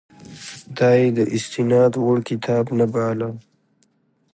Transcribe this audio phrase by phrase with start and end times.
[0.77, 3.29] دا یې د استناد وړ کتاب نه باله.